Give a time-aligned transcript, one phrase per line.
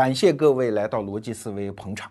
[0.00, 2.10] 感谢各位来到逻辑思维捧场。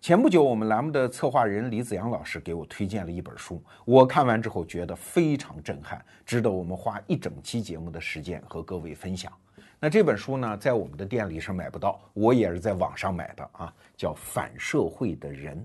[0.00, 9.30] 前不久，我们栏目的策划人李子阳老师给我推荐了一本书，我看完之后觉得非常震撼，值得我们花一整期节目的时间和各位分享。
[9.78, 15.58] 那这本书呢，在我们的店里是买不到，我也是在网上买的啊，叫《反社会的人》。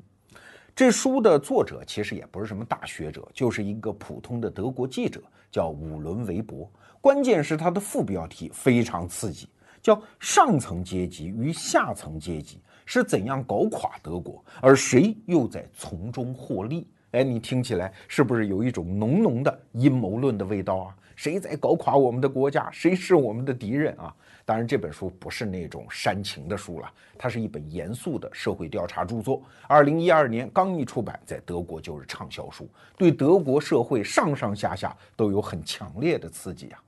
[0.76, 6.70] 这书的作者其实也不是什么大学者，就是一个普通的德国记者，叫伍伦·韦伯。
[7.00, 9.48] 关键是他的副标题非常刺激，
[9.82, 12.60] 叫“上层阶级与下层阶级”。
[12.84, 16.86] 是怎样搞垮德国，而谁又在从中获利？
[17.12, 20.96] 哎，你听起来是不是有一种浓浓的阴谋论的味道啊？
[21.16, 22.70] 谁在搞垮我们的国家？
[22.72, 24.14] 谁是我们的敌人啊？
[24.44, 29.42] 当然，这本书不是那种煽情的书了，它是一本严肃的社会调查著作。
[29.68, 36.84] 二零一二年刚一出版，在德国就是畅销书，对德国社会上上下下都有很强烈的刺激啊。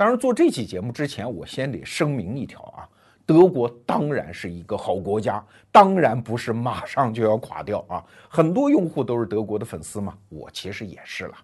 [0.00, 2.88] 当然，做这期节目之前，我先得声明一条啊。
[3.26, 8.02] 德国当然是一个好国家，当然不是马上就要垮掉啊！
[8.26, 11.34] 很多用户都是德国的粉丝嘛，我其实也是了。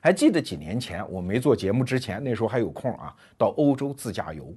[0.00, 4.54] 还记得几年前我没做节目之前，那时候还有空啊，到欧洲自驾游。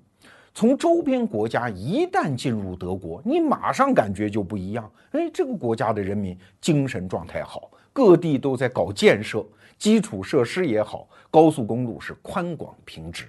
[0.54, 4.88] 从周边国家一旦进入德国，你马上感觉就不一样。
[5.14, 9.46] 哎，这个国家的人民精神状态好，各地都在搞建设，
[9.78, 13.26] 基础设施也好，高速公路是宽广平直。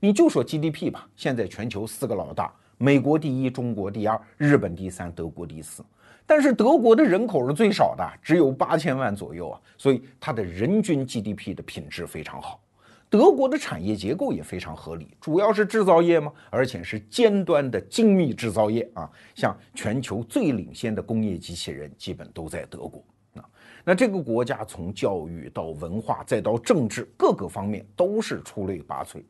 [0.00, 2.52] 你就说 GDP 吧，现在全球四个老大。
[2.78, 5.84] 美国第一，中国第二，日本第三，德国第四。
[6.24, 12.60] 但是德国的人口是最少的，只有八千万左右啊，所以它的人均 GDP 的品质非常好。
[13.10, 19.10] 德国的产业结构也非常合理，主要是制造业嘛，而且是尖端的精密制造业啊。
[19.34, 23.02] 像全球最领先的工业机器人，基本都在德国。
[23.88, 29.22] 那这个国家从教育到文化再到政治各个方面都是出类拔萃。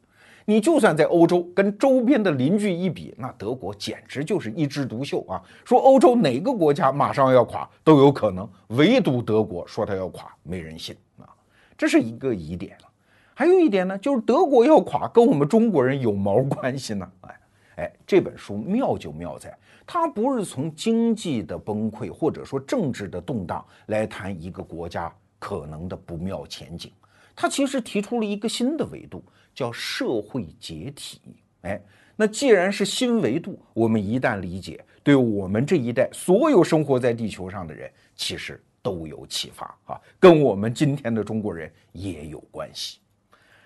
[0.44, 5.40] 你就算在欧洲跟周边的邻居一比，那德国简直就是一枝独秀啊！
[5.64, 11.30] 说欧洲哪个国家马上要垮都有可能，唯独德国说它要垮，没人信啊！
[11.76, 12.88] 这是一个疑点了。
[13.34, 17.08] 还有一点呢，就是德国要垮跟我们中国人有毛关系呢？
[17.20, 17.41] 哎
[17.76, 19.56] 哎，这本书妙就妙在，
[19.91, 26.93] 它不是从经济的崩溃或者说政治的动荡来谈一个国家可能的不妙前景，
[27.34, 29.25] 它其实提出了一个新的维度。
[29.54, 31.21] 叫社会解体，
[31.62, 31.82] 哎，
[32.15, 43.00] 那既然是新维度，我们一旦理解，对我们这一代所有生活在地球上的人，其实都有启发啊，跟我们今天的中国人也有关系。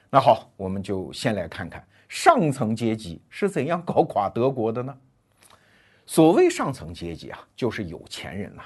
[0.08, 4.96] 那好，我们就先来看看上层阶级是怎样搞垮德国的呢？
[6.06, 8.62] 所谓上层阶级啊，就是有钱人呐。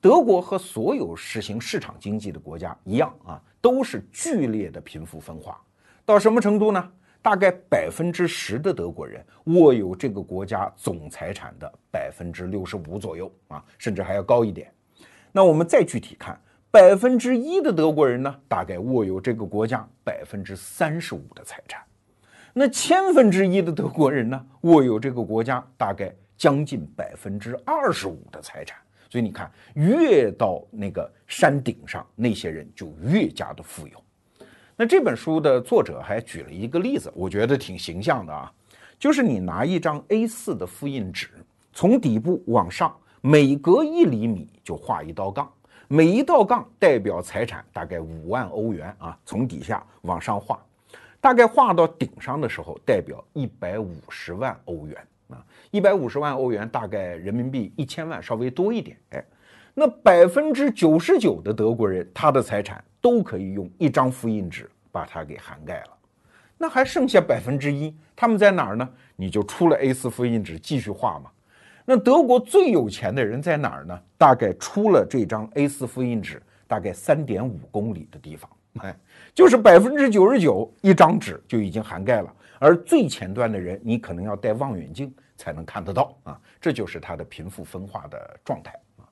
[0.00, 5.60] 德国和所有实行市场经济的国家一样啊，都是剧烈的贫富分化。
[6.04, 6.92] 到什么程度呢？
[7.20, 14.72] 大概百分之十的德国人握有这个国家总财产的百分之六十五左右啊，甚至还要高一点。
[15.32, 21.82] 那我们再具体看，百分之一的德国人呢，大概握有这个国家百分之三十五的财产。
[22.52, 28.78] 那千分之一的德国人呢，握有这个国家大概将近百分之二十五的财产。
[29.08, 34.02] 所以你看，越到那个山顶上，那些人就越加的富有。
[34.76, 38.52] 那这本书的作者还举了一个例子，我觉得挺形象的啊，
[38.98, 41.30] 就是你拿一张 A4 的复印纸，
[41.72, 45.50] 从底部往上，每隔一厘米就画一道杠，
[45.88, 50.60] 每一道杠代表财产大概五万欧元啊，从底下往上画，
[51.20, 54.98] 大概画到顶上的时候，代表一百五十万欧元，
[55.70, 59.24] 一百五十万欧元大概人民币一千万稍微多一点，哎，
[59.74, 62.82] 那百分之九十九的德国人他的财产。
[62.98, 65.90] 都可以用一张复印纸把它给涵盖了，
[66.58, 68.88] 那还剩下百分之一，他们在哪儿呢？
[69.14, 71.30] 你就出了 A4 复印纸继续画嘛。
[71.84, 73.96] 那德国最有钱的人在哪儿呢？
[74.18, 78.96] 大概出了这张 A4 复印纸，大概三点五公里的地方，哎，
[79.32, 82.34] 就是百分之九十九一张纸就已经涵盖了。
[82.58, 89.04] 而最前端的人，你可能要带望远镜才能看得到啊，这就是它的贫富分化的状态啊。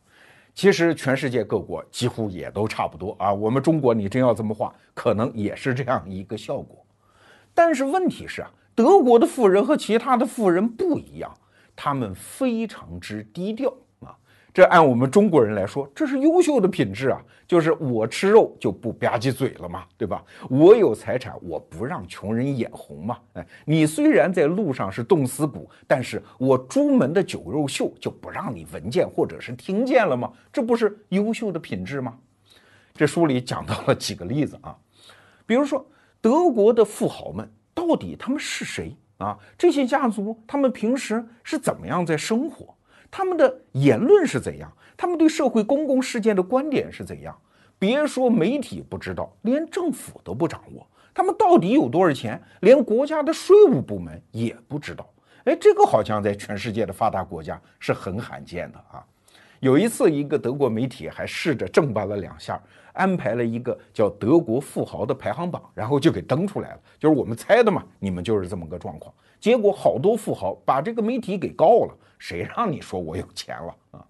[0.54, 3.32] 其实全世界各国几乎也都差不多啊。
[3.32, 6.84] 我们中国，你真要这么画，可能也是这样一个效果。
[7.52, 11.32] 但是问题是啊，德国的富人和其他的富人不一样，
[11.76, 13.72] 他们非常之低调。
[14.54, 17.20] 这按我们中国人来说，这是优秀的品质啊！
[17.44, 20.24] 就是我吃肉就不吧唧嘴了嘛，对吧？
[20.48, 23.18] 我有财产，我不让穷人眼红嘛。
[23.32, 30.32] 哎，你虽然在路上是冻死骨，但是我朱门的酒肉秀就不让你闻见或者是听见了吗？
[30.52, 32.16] 这不是优秀的品质吗？
[32.94, 34.76] 这书里讲到了几个例子啊，
[35.46, 35.84] 比如说
[36.20, 38.96] 德国的富豪们到底他们是谁？
[39.18, 42.72] 啊，这些家族他们平时是怎么样在生活？
[43.16, 44.68] 他们的言论是怎样？
[44.96, 47.32] 他们对社会公共事件的观点是怎样？
[47.78, 50.84] 别说媒体不知道，连政府都不掌握。
[51.14, 52.42] 他们到底有多少钱？
[52.62, 55.08] 连国家的税务部门也不知道。
[55.44, 59.06] 哎，这个好像在全世界的发达国家是很罕见的啊。
[59.60, 62.60] 有一次，一个德国媒体还试着正办了两下，
[62.94, 66.80] 安排了一个叫“德国富豪”的排行榜，然后就给登出来了。
[66.98, 69.14] 就是我们猜的嘛，你们就是这么个状况。
[69.38, 74.04] 结果好多富豪把这个媒体给告了，谁让你说我有钱了啊？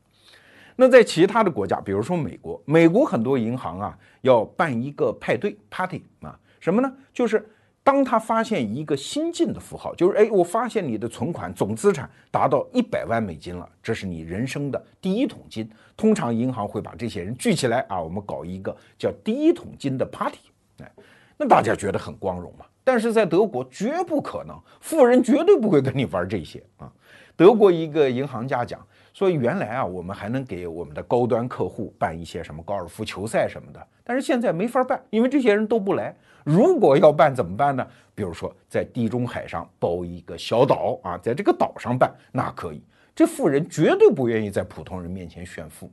[0.76, 6.92] 那在其他的国家，比如说美国，美国很多银行啊要办一个派对 party 啊，什么呢？
[7.12, 7.48] 就是
[7.84, 15.70] 当他发现一个新进的富豪，就是哎，我发现你的存款总资产达到一百万美金了，这是你人生的第一桶金。
[15.96, 20.38] 通常银行会把这些人聚起来啊，我们搞一个叫第一桶金的 party，
[20.82, 20.90] 哎，
[21.36, 22.66] 那大家觉得很光荣嘛？
[22.82, 26.92] 但是在德国绝不可能，富人绝对不会跟你玩这些啊。
[27.36, 28.84] 德国一个银行家讲。
[29.16, 36.12] 所以原来啊，我们还能给我们的高端客户办一些什么高尔夫球赛什么的，但是现在没法办，因为这些人都不来。
[36.42, 37.86] 如果要办怎么办呢？
[38.12, 42.82] 比如说在地中海上包一个小岛啊，在这个岛上办，那可以。
[43.14, 45.88] 这富人绝对不愿意在普通人面前炫富。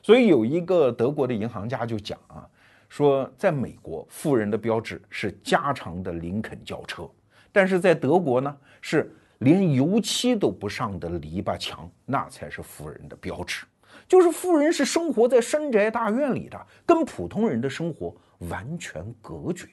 [0.00, 2.46] 所以有一个德国的银行家就讲啊，
[2.88, 7.10] 说在美国富人的标志是加长的林肯轿车，
[7.50, 9.12] 但是在德国呢是。
[9.42, 13.64] 连油漆都不上的篱笆墙，那才是富人的标志。
[14.08, 18.14] 就是富人是生活在深宅大院里的，跟普通人的生活
[18.50, 19.66] 完全隔绝。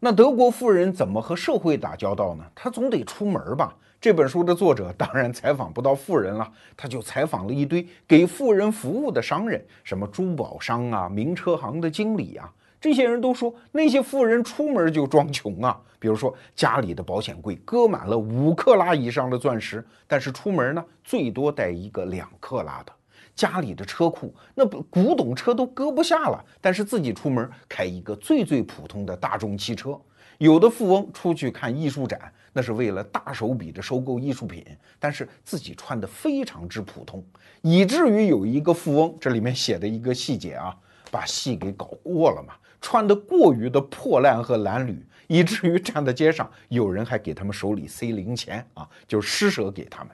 [0.00, 2.44] 那德国富人怎么和社会打交道呢？
[2.54, 3.76] 他总得出门吧。
[4.00, 12.52] 这本书的作者当然采访不到富人了，他就采访了一堆给富人服务的商人，什么珠宝商啊、名车行的经理啊。
[12.80, 15.80] 这些人都说，那些富人出门就装穷啊。
[15.98, 22.92] 比如说，家里的保险柜搁满了五克拉以上的钻石，但是出门呢，最多带一个两克拉的。
[23.34, 29.96] 家里的车库，那古董车都搁不下了，但是自己出门开一个最最普通的大众汽车。
[30.38, 34.64] 有的富翁出去看艺术展，那是为了大手笔的收购艺术品，
[35.00, 37.24] 但是自己穿的非常之普通，
[37.60, 40.76] 以至于有一个富翁，这里面写的一个细节啊，
[41.10, 42.54] 把戏给搞过了嘛。
[42.80, 44.96] 穿得过于的破烂和褴褛，
[45.26, 50.12] 以至于站在街上，有人还给他们手里塞零钱啊，就施舍给他们。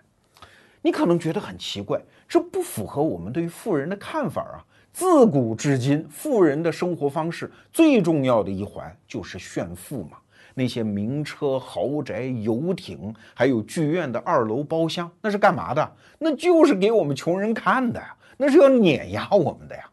[0.81, 4.65] 你可能觉得很奇怪，这不符合我们对于富人的看法啊。
[4.95, 10.17] 自古至今，富人的生活方式最重要的一环就是炫富嘛。
[10.55, 15.93] 那些名车、豪宅、游艇，还有剧院的二楼包厢，那是干嘛的？
[16.19, 19.85] 那就是给我们穷人看的呀，那是要碾压我们的呀。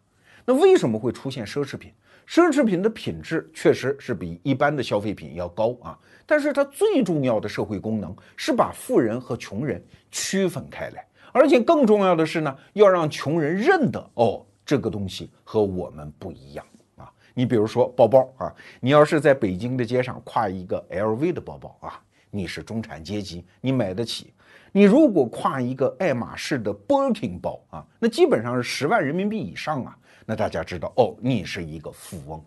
[0.46, 1.92] 那为什么会出现奢侈品？
[2.28, 16.66] 奢侈品的品质确实是比一般的消费品要高啊，但是它最重要的社会功能是把富人和穷人区分开来，而且更重要的是呢，要让穷人认得哦，这个东西和我们不一样
[16.96, 17.12] 啊。
[17.34, 24.28] 你比如说包包啊，你要是在北京的街上挎一个 LV 的包包啊，你是中产阶级，你买得起；
[24.72, 29.98] 你如果挎一个爱马仕的 Birkin 包啊，那基本上是十万人民币以上啊。
[30.26, 32.44] 那大家知道哦，你是一个富翁，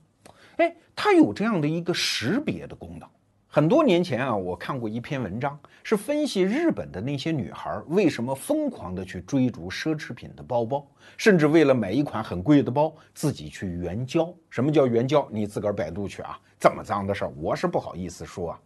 [0.56, 3.08] 哎，它有这样的一个识别的功能。
[3.46, 10.84] 很多年前啊，我看过一篇文章，是分析日本的那些女孩为什么疯狂的去追逐奢侈品的包包，
[11.16, 14.34] 甚至为了买一款很贵的包，自己去援交。
[14.50, 15.28] 什么叫援交？
[15.30, 18.60] 你自个儿百度去啊，这么脏的事儿，我是不好意思说啊。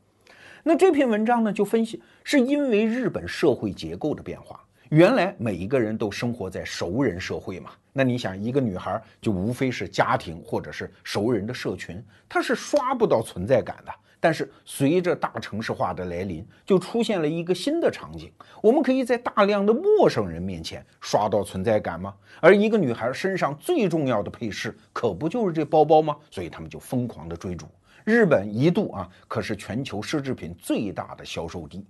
[0.62, 4.64] 那这篇文章呢，就分析是因为日本社会结构的变化。
[4.90, 13.92] 原来每一个人都生活在熟人社会嘛，那你想一个女孩就无非是家庭或者是熟人的社群，她是刷不到存在感的。
[14.18, 22.14] 但是随着大城市化的来临，就出现了一个新的场景，我们可以在大量的陌生人面前刷到存在感吗？
[22.40, 26.16] 而一个女孩身上最重要的配饰，可不就是这包包吗？
[26.30, 27.66] 所以他们就疯狂的追逐。
[28.04, 31.86] 日本一度啊，可是全球奢侈品最大的销售地。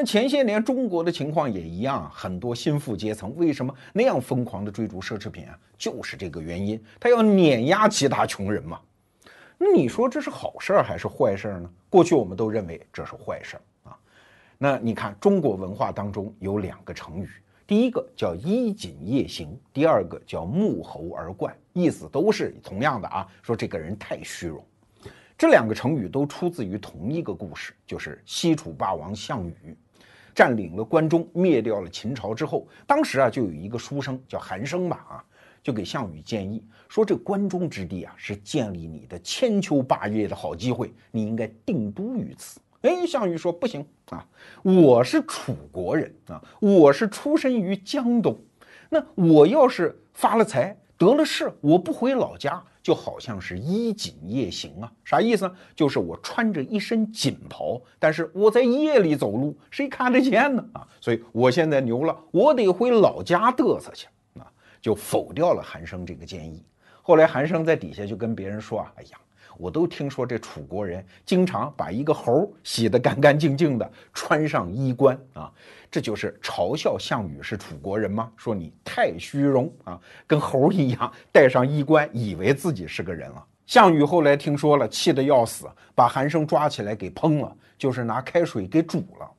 [0.00, 5.58] 那前些年中国的情况也一样，很多新富阶层为什么那样疯狂的追逐奢侈品啊？
[5.76, 8.78] 就是这个原因，他要碾压其他穷人嘛。
[9.58, 11.68] 那你说这是好事儿还是坏事儿呢？
[11.90, 13.98] 过去我们都认为这是坏事儿啊。
[14.56, 17.28] 那你看中国文化当中有两个成语，
[17.66, 24.64] 第一个叫衣锦夜行，第二个叫沐猴而冠，意思都是同样的啊，说这个人太虚荣。
[25.36, 29.76] 这两个成语都出自于同一个故事，就是西楚霸王项羽。
[30.38, 35.24] 占领了关中，灭掉了秦朝之后，当时啊就有一个书生叫韩生吧，啊，
[35.64, 42.60] 就给项羽建议说，这关中之地啊是建立你的千秋霸业的好机会，你应该定都于此。
[42.82, 44.24] 哎，项羽说不行啊，
[44.62, 48.40] 我是楚国人啊，我是出身于江东，
[48.88, 55.54] 那我要是发了财得了势，我不回老家，就好像是衣锦夜行啊，啥意思呢？
[55.76, 60.64] 就是我穿着一身锦袍，但是我在夜里走路，谁看得见呢？
[60.72, 64.44] 啊，所以我现在牛了，我得回老家嘚瑟去啊，
[64.82, 66.64] 就否掉了韩生这个建议。
[67.00, 69.18] 后来韩生在底下就跟别人说啊，哎呀。
[69.58, 75.52] 我都听说这楚国人经常把一个猴洗得干干净净的，穿上衣冠啊，
[75.90, 78.30] 这就是嘲笑项羽是楚国人吗？
[78.36, 83.44] 说你太虚荣啊，跟猴一样戴上衣冠，以为自己是个人了。
[83.66, 89.30] 项羽后来听说了，气得要死，把韩生抓起来给烹了，就是拿开水给煮了。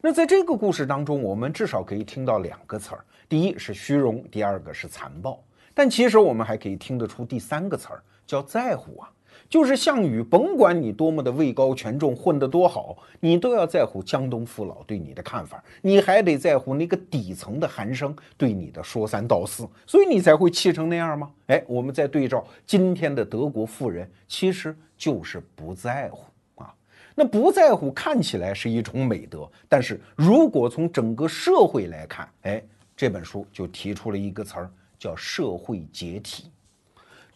[0.00, 5.40] 那在这个故事当中，我们至少可以听到两个词儿，第一是虚荣，第二个是残暴。
[5.74, 9.10] 但其实我们还可以听得出第三个词儿，叫在乎啊。
[9.48, 21.30] 就是项羽，甭管你多么的位高权重，混得多好，你都要在乎江东父老对你的看法，你还得在乎那个底层的韩生对你的说三道四，所以你才会气成那样吗？
[21.46, 26.24] 哎，我们再对照今天的德国富人，其实就是不在乎
[26.62, 26.74] 啊。
[27.14, 32.62] 那不在乎看起来是一种美德，但是如果从整个社会来看，哎，
[32.94, 36.50] 这本书就提出了一个词儿，叫社会解体。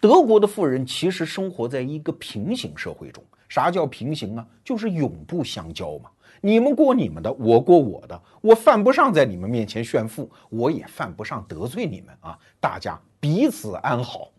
[0.03, 3.23] 德国的富人其实生活在一个平行社会中。
[3.49, 4.45] 啥叫平行啊？
[4.65, 6.11] 就是永不相交嘛。
[6.41, 12.37] 你们过你们的，我过我的，我犯不上在你们面前炫富，我也犯不上得罪你们啊。
[12.59, 14.33] 大家彼此安好。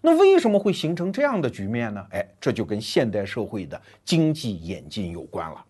[0.00, 2.04] 那为什么会形成这样的局面呢？
[2.10, 5.64] 哎，这就跟现代社会的经济演进有关了。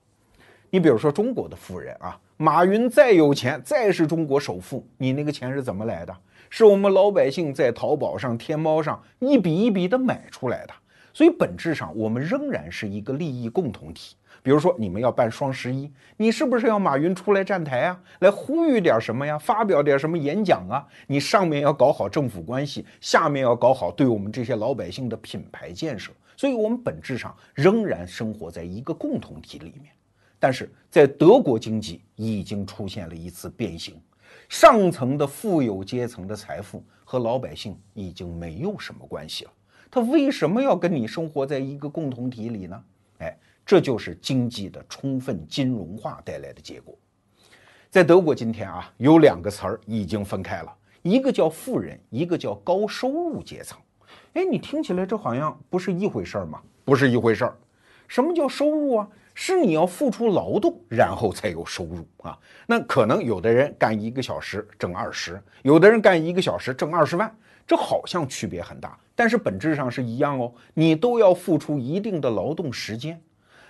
[0.70, 6.16] 你比如说中国的富人啊，马云再有钱，再是中国首富，你那个钱是怎么来的？
[6.50, 10.74] 是我们老百姓在淘宝上、天猫上一笔一笔的买出来的，
[11.14, 14.16] 所以本质上我们仍然是一个利益共同体。
[14.42, 20.86] 比如说，你们要办双十一，你是不是要马云出来站台啊，来呼吁点什么呀，发表点什么演讲啊？
[21.06, 26.10] 你上面要搞好政府关系，下面要搞好对我们这些老百姓的品牌建设。
[26.36, 29.92] 所以，我们本质上仍然生活在一个共同体里面。
[30.38, 34.00] 但是在德国经济已经出现了一次变形。
[34.50, 39.50] 上层的富有阶层的财富和老百姓已经没有什么关系了，
[39.88, 42.84] 他为什么要跟你生活在一个共同体里呢？
[43.20, 46.98] 哎，这就是经济的充分金融化带来的结果。
[47.90, 53.78] 在德国今天啊，有两个词儿已经分开了，一个叫富人，一个叫高收入阶层。
[54.32, 56.60] 哎，你听起来这好像不是一回事儿吗？
[56.84, 57.56] 不是一回事儿。
[58.08, 59.08] 什么叫收入啊？
[59.42, 62.38] 是你要付出劳动，然后才有收入啊。
[62.66, 67.34] 那可能有的人干一个小时挣二十，有的人干一个小时挣二十万，
[67.66, 70.52] 这好像区别很大，但是本质上是一样哦。
[70.74, 73.18] 你都要付出一定的劳动时间。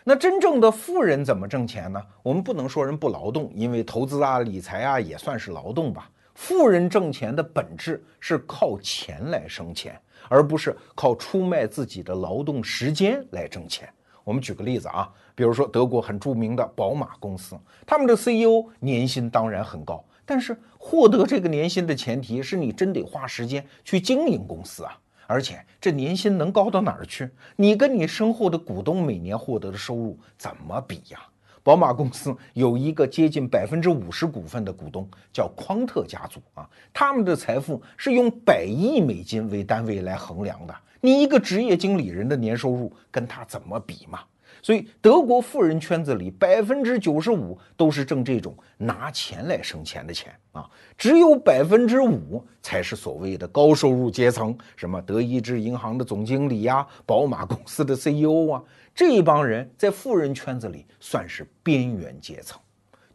[0.03, 2.03] 那真正的富人怎么挣钱呢？
[2.25, 6.11] 我们不能说人不劳动，因为投资啊、理财啊也算是劳动吧。
[6.35, 9.97] 富人挣钱的本质是靠钱来生钱，
[10.29, 13.89] 而不是靠出卖自己的劳动时间来挣钱。
[14.25, 27.29] 我们举个例子啊，比如说德国很著名的宝马公司，他们的 CEO 年薪当然很高，但是获得这个年薪的前提是你真得花时间去经营公司啊，而且这年薪能高到哪儿去？
[27.57, 31.19] 你跟你身后的股东每年获得的收入怎么比呀？
[31.62, 40.75] 宝马公司有一个接近百分之五十股份的股东叫匡特家族啊，他们的财富是用百亿美金为单位来衡量的。
[41.00, 44.21] 你一个职业经理人的年收入跟他怎么比嘛？
[44.62, 58.62] 所以德国富人圈子里百分之九十五都是挣这种拿钱来生钱的钱啊，只有百分之五才是所谓的高收入阶层，什么德意志银行的总经理呀，宝马公司的 CEO 啊，
[58.95, 62.61] 这一帮人在富人圈子里算是边缘阶层。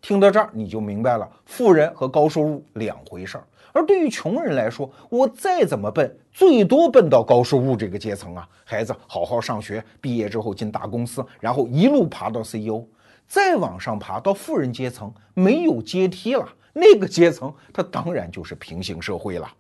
[0.02, 3.48] 听到这儿你就明白了，富人和高收入两回事儿。
[3.76, 8.48] 而对于穷人来说，我再怎么笨，最多笨到高收入这个阶层啊。
[8.64, 12.86] 孩子好好上学，毕业之后进大公司，然后一路爬到 CEO，
[13.28, 16.48] 再往上爬到富人阶层，没有阶梯了。
[16.72, 19.54] 那个阶层，它当然就是平行社会了。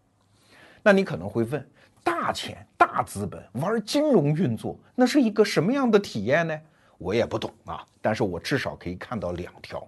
[0.81, 1.69] 那你可能会问，
[2.01, 6.57] 大钱、大资本玩金融运作，那是一个什么样的体验呢？
[6.97, 9.85] 我也不懂啊，但是我至少可以看到两条。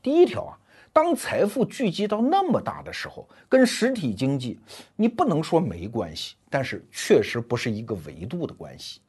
[0.00, 0.58] 第一条啊。
[0.94, 4.60] 当财富聚集到那么大的时候，跟实体经济
[4.94, 9.00] 你不能说没关系，但是确实不是一个维度的关系。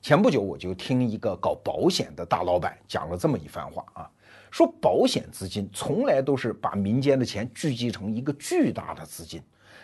[0.00, 4.10] 前不久我就听一个搞保险的大老板讲了这么一番话啊，
[4.50, 9.40] 说保险资金从来都是把民间的钱聚集成一个巨大的资金，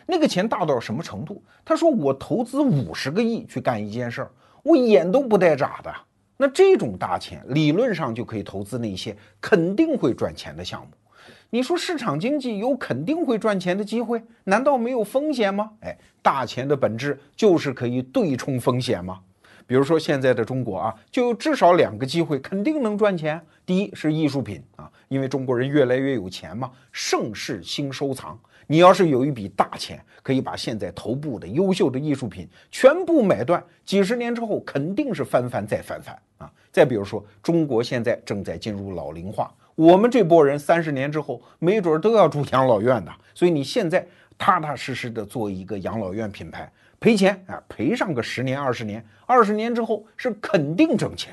[0.07, 1.41] 那个钱大到什么程度？
[1.65, 4.31] 他说我投资五十个亿去干一件事儿，
[4.65, 5.95] 我眼都不带眨的。
[6.37, 10.89] 那这种大钱理论上就可以投资那些肯定会赚钱的项目。
[11.51, 15.71] 你说市场经济有肯定会赚钱的机会，难道没有风险吗？
[15.81, 19.21] 哎，大钱的本质就是可以对冲风险吗？
[19.67, 23.41] 比如说现在的中国啊，就有至少两个机会肯定能赚钱。
[23.65, 28.39] 第一是艺术品啊，因为中国人越来越有钱嘛，盛世新收藏。
[28.67, 36.53] 你要是有一笔大钱，可以把现在头部的优秀的艺术品全部买断，几十年之后肯定是翻番再翻番啊。
[36.71, 44.05] 再比如说，中国现在正在进入老龄化，我们这波人三十年之后没准都要住养老院的，所以你现在
[44.37, 46.69] 踏踏实实的做一个养老院品牌。
[46.99, 51.33] 赔钱啊，赔上个十年二十年，二十年之后是肯定挣钱，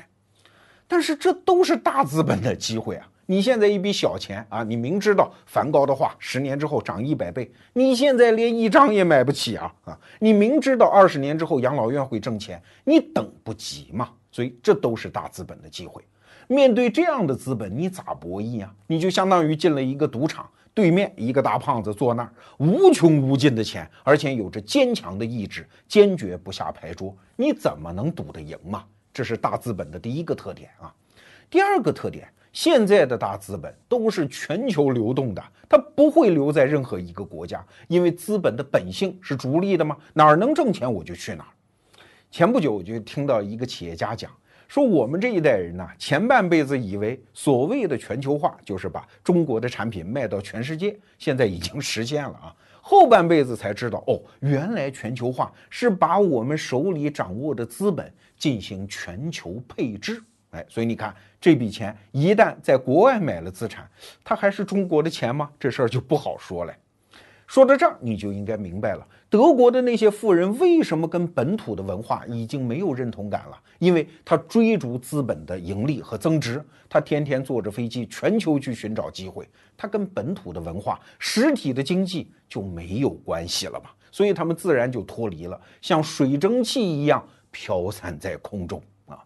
[0.86, 3.08] 但是这都是大资本的机会啊！
[3.26, 9.98] 你现在一笔小钱啊，你明知道梵高的画十年之后涨一百倍，你现在连一张也买不起啊啊！
[10.20, 14.10] 你明知道二十年之后养老院会挣钱，你等不及嘛？
[14.30, 16.00] 所以这都是大资本的机会。
[16.48, 18.74] 面对这样的资本，你咋博弈啊？
[18.86, 20.48] 你就相当于进了一个赌场。
[20.72, 28.84] 对面一个大胖子坐那儿，无穷无尽的钱，而且有着坚强的意志，坚决不下牌桌，你怎么能赌得赢嘛？
[29.10, 30.92] 这是大资本的第一个特点啊。
[31.48, 41.50] 第二个特点，现在的大资本都是全球流动的，它不会留在任何一个国家，因为资本的本性是逐利的嘛，哪儿能挣钱我就去哪儿。
[42.30, 44.30] 前不久我就听到一个企业家讲。
[44.68, 52.54] 说我们这一代人呢，前半辈子以为所谓的全球化就是把中国的产品卖到全世界，现在已经实现了啊。
[52.80, 60.22] 后半辈子才知道，哦，原来全球化是把我们手里掌握的资本进行全球配置。
[60.50, 63.88] 哎，所以你看，这笔钱一旦在国外买了资产，
[64.22, 65.50] 它还是中国的钱吗？
[65.58, 66.72] 这事儿就不好说了。
[67.46, 73.58] 说到这儿，你就应该明白了，德国的那些富人为什么跟本土的文化已经没有认同感了？
[73.78, 83.90] 因为他追逐资本的盈利和增值，他天天坐着飞机全球去寻找机会，他跟本土的文化、实体的经济就没有关系了嘛？
[84.12, 89.22] 所以他们自然就脱离了，像水蒸气一样飘散在空中啊。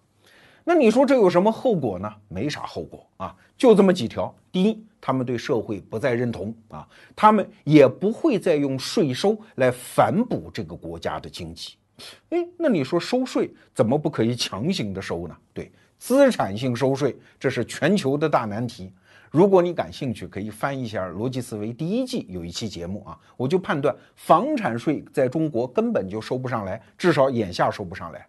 [0.64, 2.10] 那你说这有什么后果呢？
[2.26, 4.34] 没啥后果啊，就这么几条。
[4.52, 11.76] 第一，他们对社会不再认同啊，他们也不会再用税收来反哺这个国家的经济。
[12.30, 15.36] 哎，那你说收税怎么不可以强行的收呢？
[15.52, 18.92] 对，资产性收税，这是全球的大难题。
[19.30, 28.26] 如果你感兴趣，可以翻一下《逻辑思维》第一季有一期节目啊，我就判断房产税在中国根本就收不上来，至少眼下收不上来。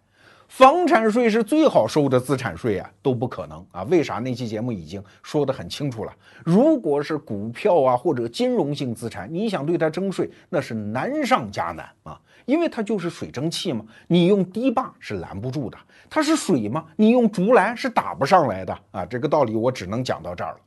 [0.52, 3.84] 房产税是最好收的资产税啊，都不可能啊！
[3.84, 4.16] 为啥？
[4.16, 6.14] 那期节目已经说得很清楚了。
[6.44, 12.20] 如果是股票啊或者金融性资产，你想对它征税，那是难上加难啊！
[12.44, 15.78] 因为它就是水蒸气嘛，你用堤坝是拦不住的；
[16.10, 19.06] 它是水嘛，你用竹篮是打不上来的啊！
[19.06, 20.58] 这个道理我只能讲到这儿了。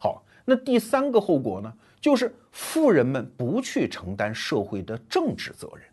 [0.00, 5.84] 好，那第三个后果呢，就是富人们不去承担社会的政治责任。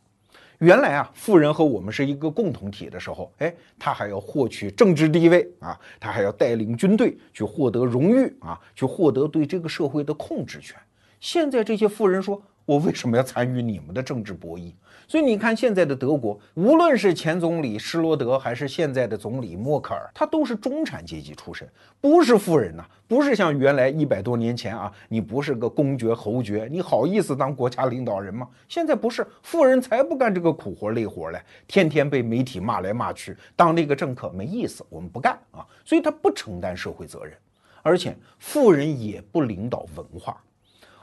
[0.59, 10.75] 原来啊，富人和我们是一个共同体的时候，哎，他还要获取政治地位啊，他还要带领军队去获得荣誉啊，去获得对这个社会的控制权。
[11.19, 12.41] 现在这些富人说。
[12.67, 14.73] 我为什么要参与你们的政治博弈？
[15.09, 21.65] 所以你看，现在的德国，无论是前总理施罗德，还是现在的总理默克尔，他都是中产阶级出身，
[22.01, 28.49] 不是富人呐，不是像原来一百多年前啊，你不是个公爵侯爵，你好意思当国家领导人吗？
[28.67, 37.33] 现在不是，富人才不干这个苦活累活嘞，天天被媒体骂来骂去，当那个政客没意思，我们不干啊，所以他不承担社会责任，
[37.81, 40.35] 而且富人也不领导文化。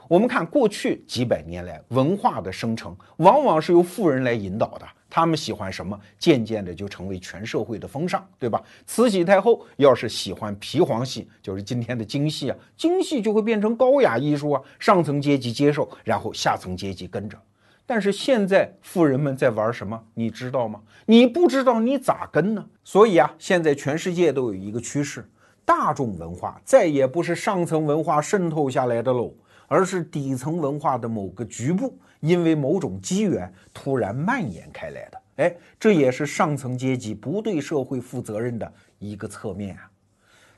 [0.07, 4.85] 我们看过去几百年来，文化的生成往往是由富人来引导的。
[5.09, 8.61] 他们喜欢什么，渐渐的就成为全社会的风尚，对吧？
[8.85, 17.37] 慈禧太后要是喜欢皮黄戏，就是今天的京戏啊，京戏就会变成高雅艺术啊，上层阶级接受，然后下层阶级跟着。
[17.85, 20.81] 但是现在富人们在玩什么，你知道吗？
[21.05, 22.65] 你不知道，你咋跟呢？
[22.83, 25.25] 所以啊，现在全世界都有一个趋势，
[25.63, 29.33] 大众文化再也不是上层文化渗透下来的喽。
[29.67, 35.21] 而是底层文化的某个局部，因为某种机缘突然蔓延开来的。
[35.37, 39.89] 哎，这也是上层阶级不对社会负责任的一个侧面啊。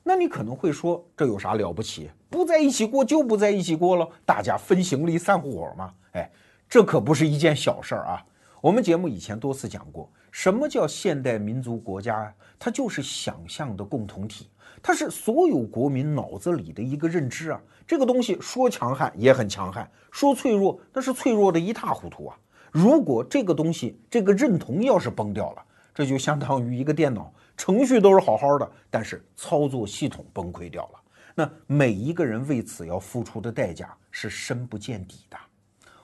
[0.04, 2.10] 那你可能会说，这有啥了不起？
[2.30, 5.94] 不在一起过就不在一起过了，大家分行李散伙嘛。
[6.14, 6.30] 哎，
[6.70, 8.26] 这可不是一件小事儿啊。
[8.62, 12.34] 我们节目以前多次讲过，什么叫现代民族国家啊？
[12.58, 14.50] 它就是想象的共同体。
[14.88, 22.38] 它是所有国民脑子里的一个认知啊，这个东西说强悍也很强悍，说脆弱那是脆弱的一塌糊涂啊。
[22.72, 31.00] 如果这个东西这个认同要是崩掉了，这就相当于一个电脑程序都是好好的，但是操作系统崩溃掉了。
[31.36, 35.38] 那每一个人为此要付出的代价是深不见底的。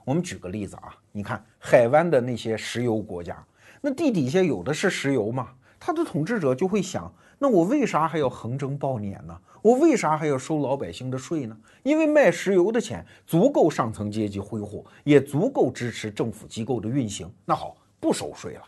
[0.04, 3.42] 我们举个例子啊，你看海湾的那些石油国家，
[3.80, 7.10] 那地底下有的是石油嘛，他的统治者就会想，
[7.44, 9.38] 那我为啥还要横征暴敛呢？
[9.62, 11.58] 我为啥还要收老百姓的税呢？
[11.84, 17.30] 因为卖石油的钱足够上层阶级挥霍，也足够支持政府机构的运行。
[17.44, 18.62] 那好，不收税了。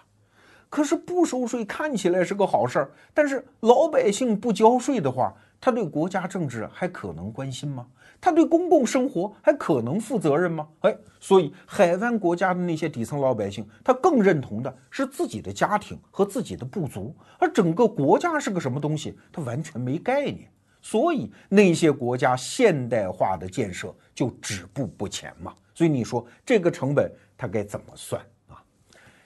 [0.76, 5.34] 可是不收税看起来是个好事儿，但是老百姓不交税的话。
[5.62, 7.88] 他对国家政治还可能关心吗？
[8.20, 10.68] 他对公共生活还可能负责任吗？
[10.82, 20.52] 哎，所以海湾国家的那些底层老百姓，他更认同的是自己的家庭和自己的部族，而整个国家是个什么东西，他完全没概念。
[20.82, 25.54] 所以那些国家现代化的建设就止步不前嘛。
[25.74, 28.22] 所以你说这个成本他该怎么算？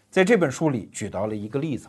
[0.10, 1.88] 在这本书里举到了一个例子，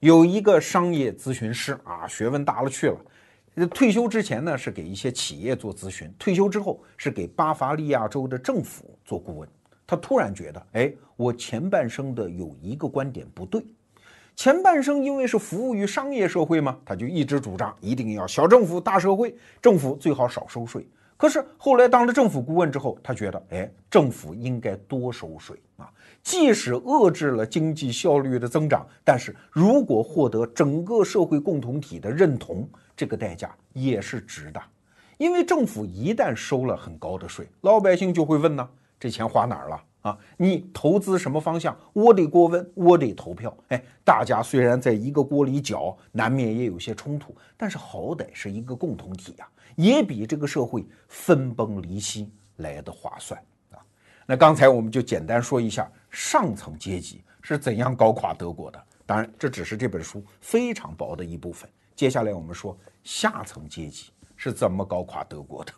[0.00, 3.66] 有一个商业咨询师啊，学问大了去了。
[3.68, 9.48] 退休之前呢，是给一些企业做咨询；退休之后，是给巴伐利亚州的政府做顾问。
[9.86, 13.64] 他突然觉得，哎，我前半生的有一个观点不对。
[14.34, 20.84] 前半生因为是服务于商业社会嘛，他就一直主张一定要小政府大社会，政府最好少收税。
[21.20, 32.66] 可是后来当了政府顾问之后，他觉得，哎，政府应该多收税啊，即使遏制了经济效率的增长，但是如果获得整个社会共同体的认同。
[32.96, 34.60] 这个代价也是值的，
[35.16, 40.18] 因为政府一旦收了很高的税，老百姓就会问呢：这钱花哪儿了啊？
[40.36, 41.76] 你投资什么方向？
[41.92, 43.56] 我得过问，我得投票。
[43.68, 53.78] 哎，大家虽然在一个锅里搅，难免也有些冲突，但是好歹是一个共同体呀，也比这个社会分崩离析来的划算啊。
[54.26, 61.68] 那刚才我们就简单说一下上层阶级是怎样搞垮德国的，当然这只是这本书非常薄的一部分。
[61.94, 65.72] 接下来我们说下层阶级是怎么搞垮德国的。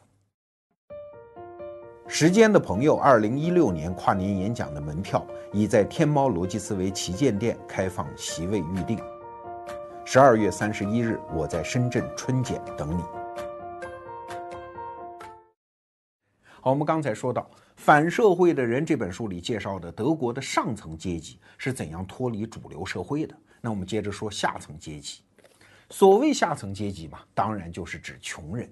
[2.08, 8.98] 时间的朋友，二零一六年跨年演讲的门票已在天猫逻辑思维旗舰店开放席位预定。
[10.04, 13.02] 十二月三十一日，我在深圳春茧等你。
[16.60, 17.42] 好，我们刚才说到
[17.76, 23.34] 《反社会的人》这本书里介绍的德国的上层阶级是怎样脱离主流社会的。
[23.60, 25.22] 那我们接着说下层阶级。
[25.88, 28.70] 所谓下层阶级嘛，当然就是指穷人。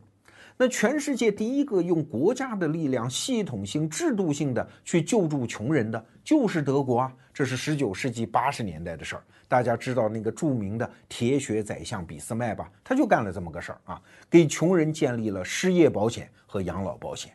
[0.61, 7.11] 那全世界第一个用国家的力量系统性、制度性的去救助穷人的，就是德国啊。
[7.33, 9.25] 这是十九世纪八十年代的事儿。
[9.49, 12.71] 大家知道那个著名的铁血宰相俾斯麦吧？
[12.85, 17.33] 他就干了这么个事儿啊，给穷人建立了失业保险和养老保险。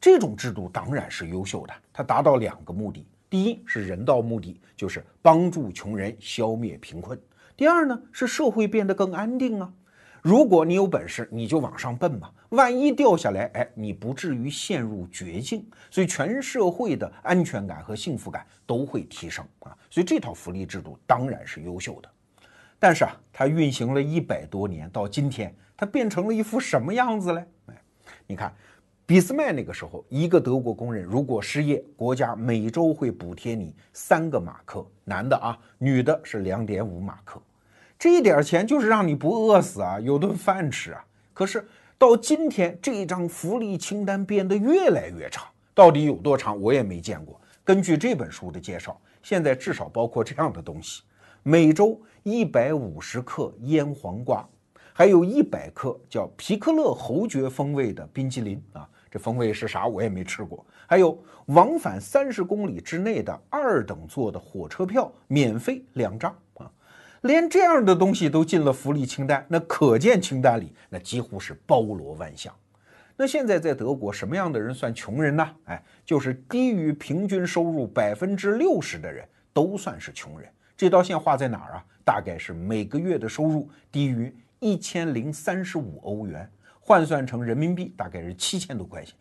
[0.00, 7.16] 这种制度当然是优秀的，它达到两个目的：第一是人道目的，就是帮助穷人消灭贫困。
[7.56, 9.72] 第二呢，是社会变得更安定啊。
[10.26, 12.28] 如果你有本事，你就往上奔嘛。
[12.48, 15.64] 万一掉下来，哎，你不至于陷入绝境。
[15.88, 19.70] 所以全社会的安全感和幸福感都会提升啊。
[19.88, 22.10] 所以这套福利制度当然是优秀的。
[22.76, 27.46] 但是啊，它运行了一百多年，到今天它变成了一副什么样子嘞？
[27.66, 27.80] 哎，
[28.26, 28.52] 你看，
[29.06, 37.40] 俾斯麦那个时候，一个德国工人如果失业，国家每周会补贴你三个马克，男的啊，女的是两点五马克。
[37.98, 41.04] 这一点钱就是让你不饿死啊，有顿饭吃啊。
[41.32, 41.66] 可是
[41.98, 47.40] 到今天，这张福利清单变得越来越长，到底有多长，我也没见过。
[47.64, 51.02] 根据这本书的介绍，现在至少包括这样的东西：
[51.42, 54.46] 每周一百五十克腌黄瓜，
[54.92, 60.64] 还有一百克叫皮克勒侯爵风味的冰淇淋啊，这风味是啥我也没吃过。
[60.86, 66.36] 还有往返三十公里之内的二等座的火车票，免费两张。
[67.26, 72.54] 连这样的东西都进了福利清单，那可见清单里那几乎是包罗万象。
[73.16, 75.50] 那现在在德国，什么样的人算穷人呢？
[75.64, 80.48] 哎，就是低于平均收入百分之六十的人都算是穷人。
[80.76, 81.84] 这道线画在哪儿啊？
[82.04, 89.14] 大概是每个月的收入低于一千零三十五欧元，换算成人民币大概是七千多块钱。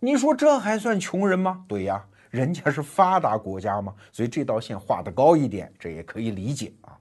[0.00, 1.64] 你说这还算穷人吗？
[1.68, 6.98] 对呀，人家是发达国家嘛，所以这道线画得高一点，这也可以理解啊。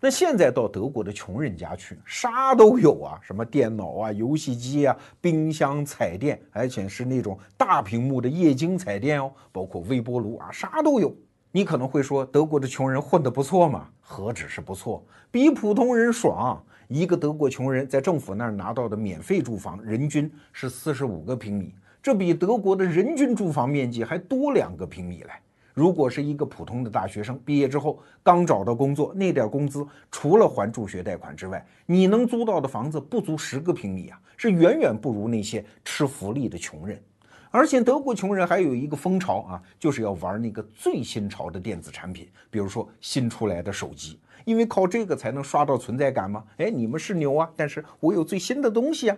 [0.00, 11.12] 那现在到德国的穷人家去，啥都有啊，什么电脑啊、游戏机啊、冰箱、彩电，而且是那种大屏幕的液晶彩电哦，包括微波炉啊，啥都有。
[11.50, 13.88] 你可能会说，德国的穷人混得不错嘛？
[14.00, 16.62] 何止是不错，比普通人爽。
[16.86, 25.40] 一个德国穷人在政府那儿拿到的免费住房，人均是四十五个平米，这比德国的人均住房面积还多两个平米来。
[25.78, 37.00] 如果是一个普通的大学生，毕业之后刚找到工作，那点工资除了还助学贷款之外，你能租到的房子不足十个平米啊，是远远不如那些吃福利的穷人。
[37.48, 46.42] 而且德国穷人还有一个风潮啊，就是要玩那个最新潮的电子产品，比如说新出来的手机，因为靠这个才能刷到存在感嘛。
[46.56, 49.16] 哎，你们是牛啊，但是我有最新的东西啊。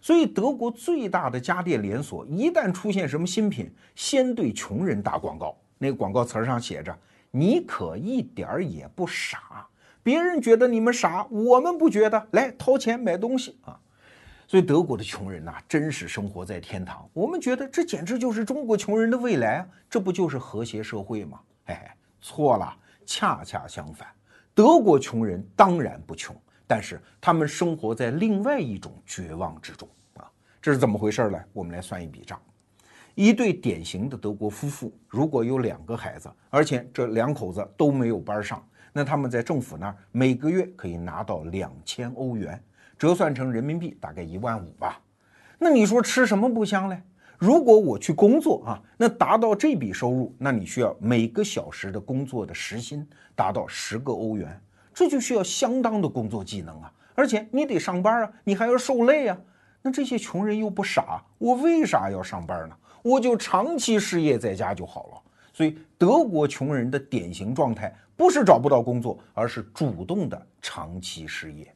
[0.00, 5.54] 所以，德国最大的家电连锁一旦出现什么新品，先对穷人打广告。
[5.82, 6.94] 那个广告词上写着
[7.32, 9.66] ：“你可一点儿也不傻，
[10.02, 12.28] 别人觉得你们傻，我们不觉得。
[12.32, 13.80] 来，掏钱买东西啊！”
[14.46, 17.08] 所以，德国的穷人呐，真是生活在天堂。
[17.14, 19.68] 我们觉得这简直就是中国穷人的未来啊！
[19.88, 21.40] 这不就是和谐社会吗？
[21.64, 24.06] 哎，错了，恰恰相反，
[24.54, 26.36] 德国穷人当然不穷。
[26.66, 29.88] 但是他们生活在另外一种绝望之中
[30.18, 31.40] 啊，这是怎么回事呢？
[31.52, 32.40] 我们来算一笔账：
[33.20, 42.58] 一对典型的德国夫妇，如果有两个孩子，而且这两口子都没有班上，那他们在政府那儿每个月可以拿到两千欧元，
[42.96, 44.98] 折算成人民币大概一万五吧。
[45.58, 46.98] 那你说吃什么不香嘞？
[47.36, 54.58] 如果我去工作啊，那达到这笔收入，那你需要每个小时的工作的时薪达到十个欧元。
[54.94, 59.36] 这就需要相当的工作技能啊，而且你得上班啊，你还要受累啊。
[59.82, 62.74] 那这些穷人又不傻，我为啥要上班呢？
[63.02, 65.22] 我就长期失业在家就好了。
[65.52, 71.72] 所以德国穷人的典型状态不是找不到工作，而是主动的长期失业。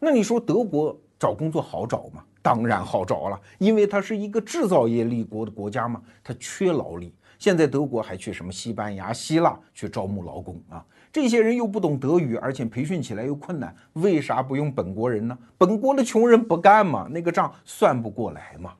[0.00, 2.24] 那你说德国找工作好找吗？
[2.42, 7.14] 当然好找了，因为它是一个制造业立国的国家嘛，它缺劳力。
[7.38, 10.84] 现在德国还去什么西班牙、希腊去招募劳工啊？
[11.12, 15.36] 这些人又不懂德语，而且培训起来又困难，为啥不用本国人呢？
[15.56, 17.06] 本国的穷人不干嘛？
[17.10, 18.72] 那个账算不过来嘛？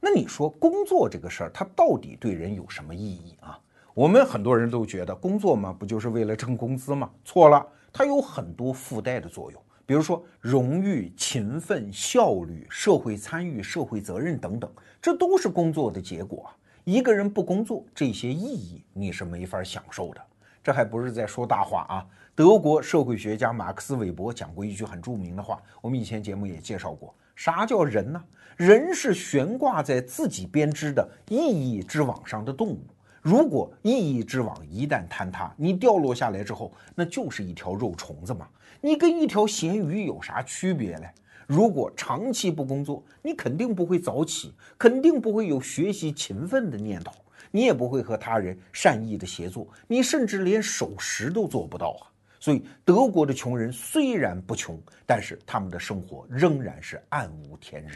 [0.00, 3.60] 那你说工作这个事儿，它到底对人有什么意义啊？
[3.92, 7.10] 我们很多人都觉得工作嘛，不就是为了挣工资吗？
[7.24, 14.70] 错了，它有很多附带的作用，比如说荣誉、勤奋、效率、社会参与、社会责任等等，
[15.02, 16.48] 这都是工作的结果。
[16.84, 20.20] 一个人不工作，这些意义你是没法享受的。
[20.62, 22.06] 这还不是在说大话啊！
[22.34, 27.14] 德国社会学家马克思韦伯讲过一句很著名的话，我们以前节目也介绍过。
[27.34, 28.22] 啥叫人呢？
[28.60, 32.84] 人是悬挂在自己编织的意义之网上的动物。
[33.22, 38.46] 如果意义之网一旦坍塌，你掉落下来之后，那就是一条肉虫子嘛。
[38.82, 41.10] 你跟一条咸鱼有啥区别嘞？
[41.46, 47.14] 如果长期不工作，你肯定不会早起，肯定不会有学习勤奋的念头。
[47.50, 52.12] 你也不会和他人善意的协作，你甚至连守时都做不到啊！
[52.38, 57.94] 所以德国的穷人虽然不穷，但是他们的生活仍然是暗无天日！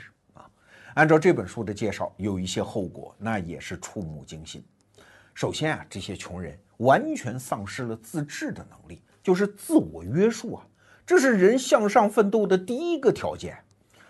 [0.94, 4.64] 按照这本书的介绍，有一些后果，那也是触目惊心。
[5.34, 10.64] 首先啊，这些穷人完全丧失了自制的能力，就是自我约束啊，
[11.04, 13.58] 这是人向上奋斗的第一个条件。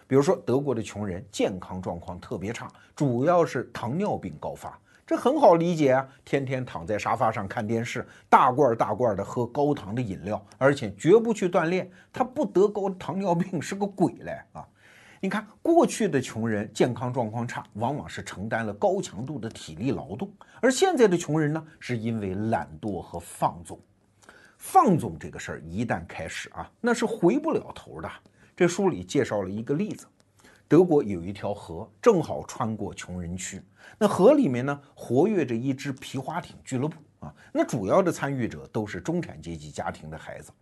[0.07, 4.79] 比如说，德国的穷人健康状况特别差，主要是糖尿病高发。
[5.07, 14.69] 这很好理解啊，天天躺在沙发上看电视，大罐大罐的喝高糖的饮料，而且绝不去锻炼，他不得高糖尿病是个鬼嘞啊！
[15.25, 23.81] 你看，过去的穷人健康状况差，往往是承担了高强度的体力劳动，而现在的穷人呢，是因为懒惰和放纵。
[24.59, 28.11] 放纵这个事儿一旦开始啊，那是回不了头的。
[28.55, 30.07] 这书里介绍了一个例子。
[30.69, 33.63] 德国有一条河，正好穿过穷人区。
[33.97, 37.35] 那河里面呢，活跃着一支皮划艇俱乐部啊。
[37.51, 40.53] 那主要的参与者都是中产阶级家庭的孩子。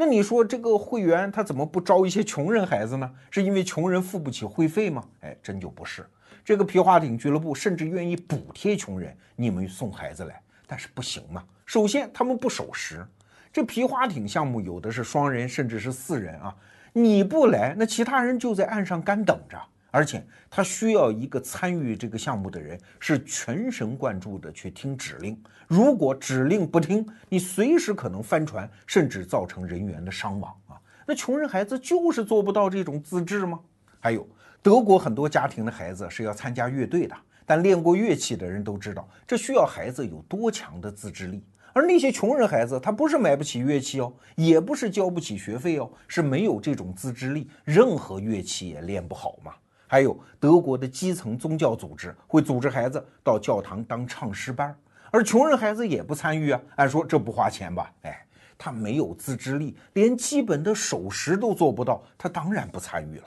[0.00, 3.10] 那你说这个会员他怎么不招一些穷人孩子呢？
[3.32, 5.04] 是因为穷人付不起会费吗？
[5.22, 6.06] 哎，真就不是。
[6.44, 11.42] 这个皮划艇俱乐部甚至愿意补贴穷人，你们送孩子来，但是不行嘛。
[11.66, 13.04] 首先他们不守时，
[13.52, 16.54] 这皮划艇项目有的是双人，甚至是四人啊。
[16.92, 19.60] 你不来，那其他人就在岸上干等着。
[19.98, 25.36] 而且他需要一个参与这个项目的人是全神贯注的去听指令。
[25.66, 30.78] 如果指令不听，你随时可能翻船，甚至造成人员的伤亡啊！
[31.04, 33.58] 那穷人孩子就是做不到这种自制吗？
[33.98, 34.24] 还有
[34.62, 41.44] 德国很多家庭的孩子是要参加乐队的，但练过乐器的人都知道，这需要孩子有多强的自制力。
[41.72, 49.52] 而那些穷人孩子，他不是买不起乐器哦，也不是交不起学费哦，是没有这种自制力，任何乐器也练不好嘛。
[49.88, 54.76] 还有德国的基层宗教组织会组织孩子到教堂当唱诗班，
[55.10, 56.60] 而穷人孩子也不参与啊。
[56.76, 57.90] 按说这不花钱吧？
[58.02, 58.26] 哎，
[58.58, 63.24] 他没有自制力，连基本的守时都做不到，他当然不参与了。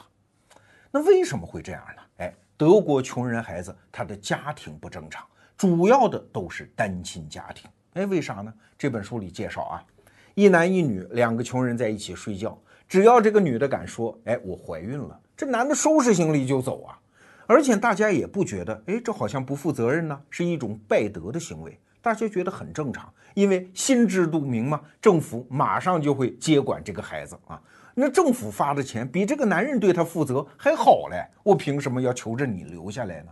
[0.91, 2.02] 那为什么会这样呢？
[2.17, 5.26] 哎，德国穷人孩子他的家庭不正常。
[5.58, 7.69] 主要的都是单亲家庭。
[7.93, 8.54] 哎，为啥呢？
[8.78, 9.84] 这本书里介绍啊，
[10.34, 16.99] 一男一女两个穷人在一起睡觉，只要这个女的敢说，哎，我怀孕了，这男的收拾行李就走啊。
[17.47, 27.60] 而且大家也不觉得，哎，这好像不负责任呢，是一种败德的行为，大家觉得很正常，因为心知肚明嘛，政府马上就会接管这个孩子啊。
[27.95, 33.32] 那政府发的钱比这个男人对他负责还好嘞，我凭什么要求着你留下来呢？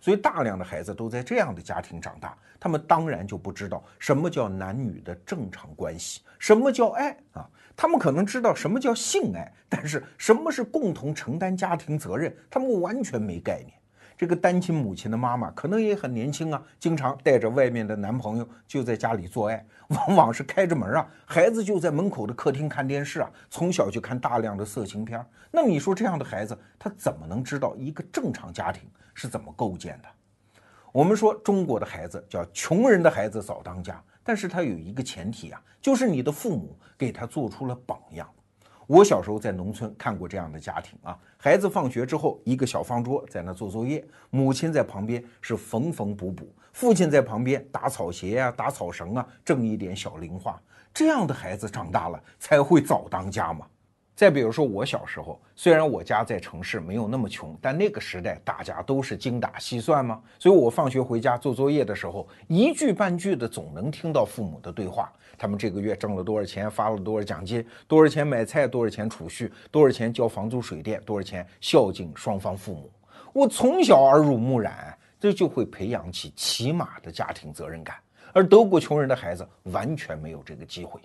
[0.00, 7.48] 所以大量的孩子都在这样的家庭长大，他们当然就不知道什么叫男女的正常关系，什么叫爱啊？
[7.76, 13.72] 他们可能知道什么叫性爱，但是什么是共同承担家庭责任，他们完全没概念。
[14.18, 25.24] 这个单亲母亲的妈妈可能也很年轻啊，经常带着外面的男朋友就在家里做爱，往往是开着门啊，孩子就在门口的客厅看电视啊，从小就看大量的色情片。
[25.50, 28.82] 那你说这样的孩子，他怎么能知道一个正常家庭
[29.20, 30.08] 是怎么构建的？
[30.92, 38.26] 我们说中国的孩子叫穷人的孩子早当家，但是他有一个前提啊，就是你的父母给他做出了榜样。
[38.86, 50.58] 我小时候在农村看过这样的家庭啊，孩子放学之后，一个小方桌在那做作业，母亲在旁边是缝缝补补，父亲在旁边打草鞋啊、打草绳啊，挣一点小零花。
[50.94, 53.66] 这样的孩子长大了才会早当家嘛。
[54.20, 65.10] 再比如说，我小时候虽然我家在城市，没有那么穷，但那个时代大家都是精打细算嘛，所以我放学回家做作业的时候，一句半句的总能听到父母的对话。
[65.38, 72.92] 他们这个月挣了多少钱，发了多少奖金，多少钱买菜，多少钱储蓄，多少钱交房租水电，多少钱孝敬双方父母。
[73.32, 77.96] 我从小耳濡目染，这就会培养起起码的家庭责任感。
[78.34, 81.00] 而德国穷人的孩子完全没有这个机会。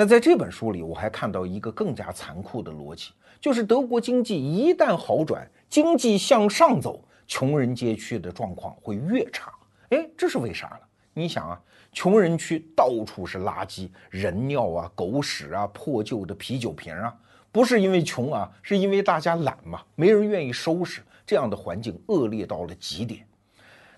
[0.00, 9.52] 那在这本书里，我还看到一个更加残酷的逻辑，就是德国经济一旦好转，经济向上走，穷人街区的状况会越差。
[9.90, 10.78] 哎，这是为啥呢？
[11.12, 11.60] 你想啊，
[11.92, 17.14] 穷人区到处是垃圾，人尿啊、狗屎啊、破旧的啤酒瓶啊，
[17.52, 23.22] 不是因为穷啊，是因为大家懒嘛，没人愿意收拾，这样的环境恶劣到了极点。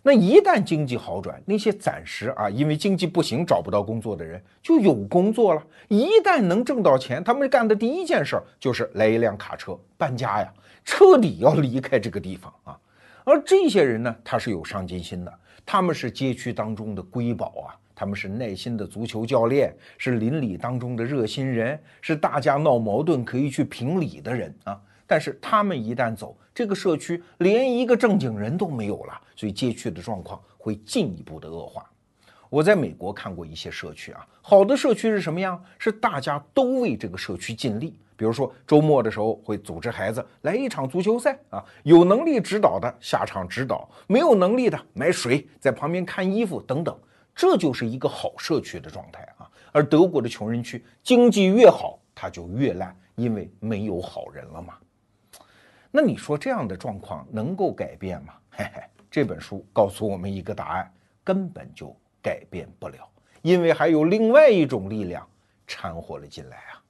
[0.05, 5.65] 那一旦经济好转，那些暂时啊因为经济不行找不到工作的人就有工作了。
[5.87, 10.53] 一旦能挣到钱，他们干的第一件事儿就是来一辆卡车搬家呀，
[10.85, 12.77] 彻底要离开这个地方啊。
[13.23, 15.33] 而这些人呢，他是有上进心的，
[15.65, 24.81] 他们是街区当中的瑰宝啊，他们是耐心的足球教练，是邻里当中的热心人，是大家闹矛盾可以去评理的人啊。
[25.13, 31.85] 但是他们一旦走，这个社区连一个正经人都没有了，所以街区的状况会进一步的恶化。
[32.49, 35.63] 我在美国看过一些社区啊，好的社区是什么样？
[35.79, 37.95] 是大家都为这个社区尽力。
[38.17, 46.99] 比如说周末的时候会组织孩子来一场足球赛啊，有能力指导的下场指导，没有能力的买水在旁边看衣服等等，
[47.35, 49.47] 这就是一个好社区的状态啊。
[49.73, 54.73] 而德国的穷人区经济越好，它就越烂，因为没有好人了嘛。
[55.95, 58.33] 那你说这样的状况能够改变吗？
[58.51, 60.91] 嘿嘿，这本书告诉我们一个答案，
[61.23, 63.07] 根本就改变不了，
[63.43, 65.29] 因为还有另外一种力量
[65.67, 66.81] 掺和了进来啊。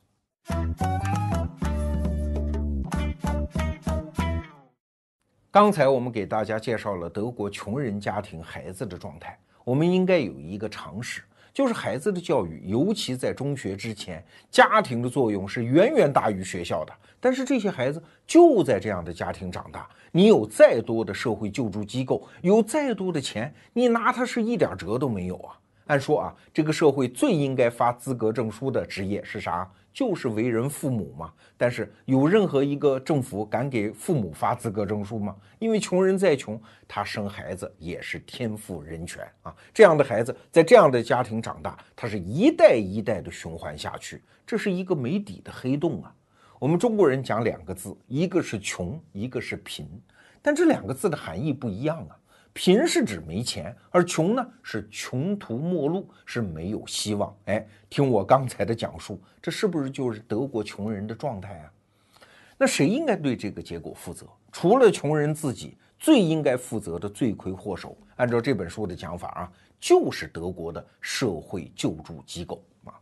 [5.50, 11.24] 刚才我们给大家介绍了德国穷人家庭孩子的状态，我们应该有一个常识。
[11.52, 16.92] 就是孩子的教育，尤其在中学之前，家庭的作用是远远大于学校的。
[17.20, 25.58] 但是这些孩子就在这样的家庭长大，你有再多的社会救助机构，有再多的钱，你拿他是一点辙都没有啊！
[25.88, 29.70] 按说啊，这个社会最应该发资格证书的职业是啥？
[29.92, 35.37] 就是为人父母嘛，但是有任何一个政府敢给父母发资格证书吗？
[35.59, 39.55] 因为穷人再穷，他生孩子也是天赋人权啊。
[39.74, 46.14] 这样的孩子在这样的家庭长大，他是一代一代的循环下去，这是一个没底的黑洞啊。
[46.59, 49.87] 我们中国人讲两个字，一个是穷，一个是贫，
[50.40, 52.16] 但这两个字的含义不一样啊。
[52.54, 57.34] 贫是指没钱，而穷呢是穷途末路，是没有希望。
[57.46, 61.72] 哎，听我刚才的讲述，这是不是就是德国穷人的状态啊？
[62.58, 64.27] 那谁应该对这个结果负责？
[64.52, 72.92] 除了穷人自己，最应该负责的罪魁祸首，按照这本书的讲法啊，就是德国的社会救助机构啊。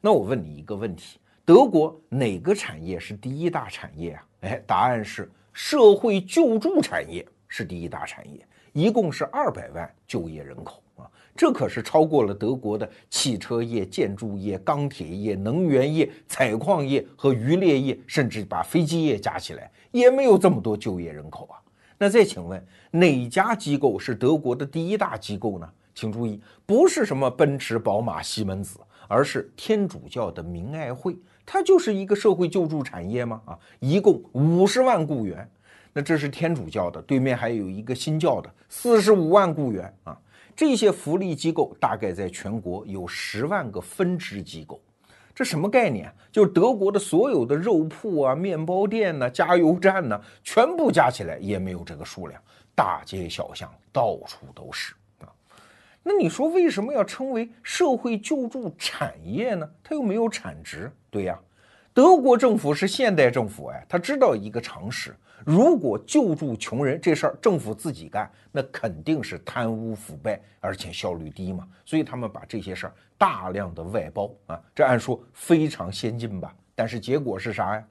[0.00, 4.26] 那我问你一个问题：德国哪个产业是第一大产业啊？
[4.42, 8.46] 哎，答案是社会救助产业是第一大产业。
[8.76, 21.56] 一共是二百万就业人口啊，这可是超过了德国的汽车业、建筑业、钢铁业、能源业、采矿业和渔猎业，甚至把飞机业加起来也没有这么多就业人口啊。
[21.96, 25.66] 那再请问，哪家机构是德国的第一大机构呢？
[25.94, 31.16] 请注意，不是什么奔驰、宝马、西门子，而是天主教的明爱会。
[31.46, 33.40] 它就是一个社会救助产业吗？
[33.46, 35.50] 啊，一共五十万雇员。
[35.96, 40.14] 那这是天主教的，对面还有一个新教的，四十五万雇员啊。
[40.54, 44.78] 这些福利机构大概在全国有十万个分支机构。
[45.34, 46.12] 这什么概念？
[46.30, 52.38] 就是德国的所有的肉铺啊、面包店呢、加油站呢，全部加起来也没有这个数量，
[52.74, 55.32] 大街小巷到处都是啊。
[56.02, 59.66] 那你说为什么要称为社会救助产业呢？
[59.82, 60.92] 它又没有产值。
[61.08, 61.40] 对呀，
[61.94, 65.16] 德国政府是现代政府，哎，他知道一个常识。
[65.44, 71.66] 如果救助穷人这事儿政府自己干，那肯定是贪污腐败，而且效率低嘛。
[71.84, 76.54] 所以他们把这些事儿大量的外包啊，这按说非常先进吧？
[76.74, 77.84] 但是结果是啥呀？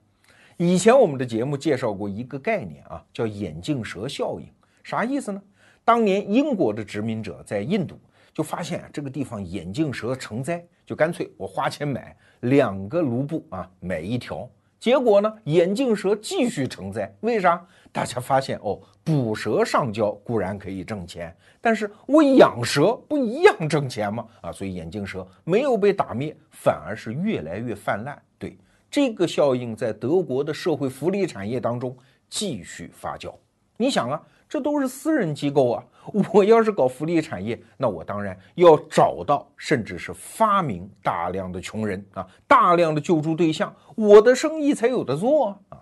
[0.56, 4.46] 以前我们的节目介绍过一个概念啊，叫眼镜蛇效应。
[4.82, 5.42] 啥意思呢？
[5.84, 7.98] 当年英国的殖民者在印度
[8.34, 14.48] 就发现这个地方眼镜蛇成灾，就干脆我花钱买两个卢布啊，买一条。
[14.78, 15.32] 结果呢？
[15.44, 17.64] 眼镜蛇继续成灾，为啥？
[17.92, 24.26] 大家发现哦，捕蛇上交固然可以挣钱，但是我养蛇不一样挣钱吗？
[24.42, 28.20] 啊，所以眼镜蛇没有被打灭，反而是越来越泛滥。
[28.38, 28.58] 对
[28.90, 31.96] 这个效应，在德国的社会福利产业当中
[32.28, 33.34] 继续发酵。
[33.76, 34.22] 你想啊。
[34.48, 35.84] 这都是私人机构啊！
[36.32, 45.78] 我要是搞福利产业，那我当然要找到，甚至是发明大量的穷人啊，大量的救助对象，我的生意才有的做啊！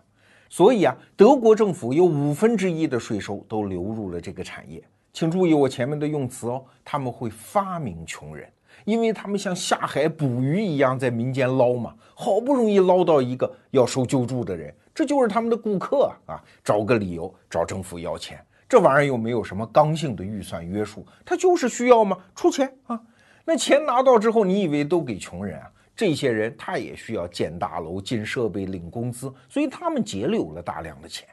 [0.49, 4.83] 所以啊，德国政府有五分之一的税收都流入了这个产业。
[5.12, 8.49] 请注意我前面的用词哦，他们会发明穷人，
[8.85, 16.43] 因为他们像下海捕鱼一样在民间捞嘛，好不容易捞到一个要收救助的人，这就是他们的顾客啊！
[16.64, 18.45] 找个理由找政府要钱。
[18.69, 22.19] 这玩意儿又没有什么刚性的预算约束，他就是需要吗？
[22.35, 23.01] 出钱啊！
[23.45, 25.71] 那钱拿到之后，你以为都给穷人啊？
[25.95, 31.29] 这些人他也需要建大楼、进设备、领工资，所以他们节流了大量的钱。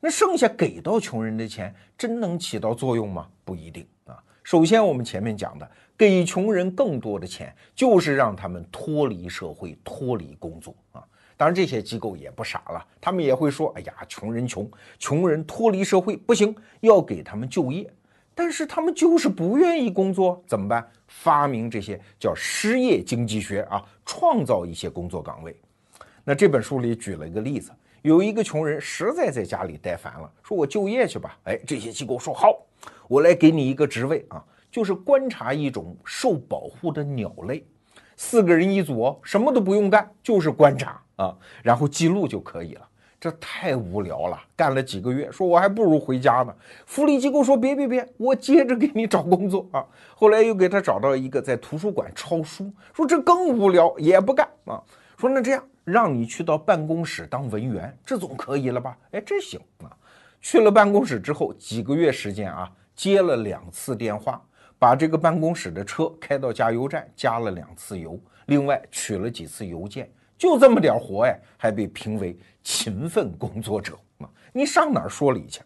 [0.00, 3.28] 那剩下给到穷人的钱，真能起到作用吗？
[3.44, 4.22] 不一定啊。
[4.42, 11.02] 首先，我们前面讲的，给穷人更多的钱，就是让他们脱离社会、脱离工作啊。
[11.36, 17.88] 当然，这些机构也不傻了，他们也会说：“哎呀，穷人穷，穷人脱离社会不行，要给他们就业。”
[18.36, 20.84] 但是他们就是不愿意工作，怎么办？
[21.06, 25.56] 发明这些叫失业经济学啊，创造一些工作岗位。
[26.24, 27.70] 那这本书里举了一个例子，
[28.02, 31.38] 有一个穷人实在在家里待烦了，说我就业去吧。
[31.44, 32.60] 哎，这些机构说好，
[33.06, 37.64] 我来给你一个职位啊，就是观察一种受保护的鸟类。
[38.16, 42.88] 四个人一组，什么都不用干，就是观察啊，然后记录就可以了。
[43.20, 46.54] 这太无聊了，干了几个月，说我还不如回家呢。
[46.84, 49.84] 福利机构说别别别，我接着给你找工作啊。
[50.14, 54.82] 后来又给他找到一个在图书馆抄书，说这更无聊，也不干啊。
[55.16, 58.96] 说那这样，让你去到办公室当文员，这总可以了吧？
[59.12, 59.90] 哎，这行啊。
[60.42, 64.42] 去了办公室之后，几个月时间啊，接了两次电话。
[64.76, 70.12] 把这个办公室的车开到加油站加了两次油，另外取了几次邮件，
[70.44, 74.28] 就这么点活哎，还被评为勤奋工作者啊！
[74.52, 75.62] 你上哪儿说理去？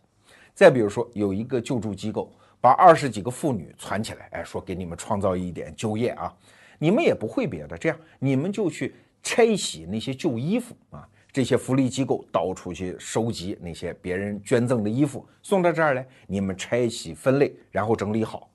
[0.55, 6.33] 再比如说，有一个救助机构把二十几个妇女攒起来，哎，说给你们创造一点就业啊，
[6.79, 11.05] 你们也不会别的，这样你们就去拆洗那些旧衣服啊。
[11.33, 18.49] 这些福利机构到处去收集那些别人捐赠的衣服，送到这儿来，你们拆洗分类，然后整理好。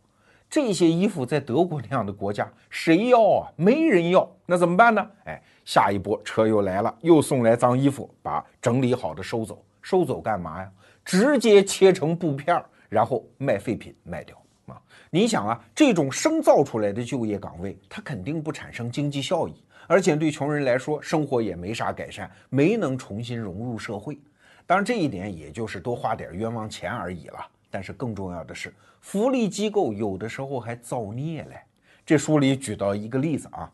[0.49, 3.51] 这些衣服在德国那样的国家，谁要啊？
[3.57, 5.09] 没人要，那怎么办呢？
[5.25, 10.71] 哎，下一波车又来了，又送来脏衣服，把整理好的收走，收走干嘛呀？
[11.05, 14.37] 直接切成布片儿，然后卖废品卖掉
[14.67, 14.81] 啊！
[15.09, 19.53] 你想啊，这种生造出来的就业岗位，它肯定不产生经济效益，
[19.87, 24.17] 而且对穷人来说，生活也没啥改善，没能重新融入社会。
[24.65, 27.45] 当然，这一点也就是多花点冤枉钱而已了。
[27.69, 31.59] 但是更重要的是，福利机构有的时候还造孽嘞。
[32.05, 33.69] 这书里举到一个例子啊，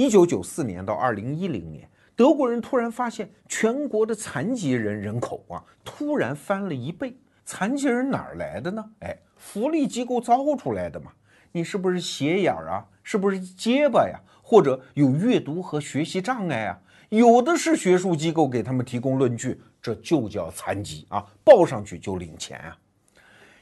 [0.00, 1.86] 一九九四年到二零一零年，
[2.16, 7.14] 德国人突然发现全国的残疾人人口啊突然翻了一倍。
[7.44, 8.82] 残疾人哪儿来的呢？
[9.00, 11.12] 哎，福利机构造出来的嘛。
[11.52, 12.82] 你是不是斜眼啊？
[13.02, 14.18] 是不是结巴呀？
[14.40, 16.80] 或者有阅读和学习障碍啊？
[17.10, 22.74] 有的是学术机构给他们提供论据，这就叫残疾啊，报上去就领钱啊。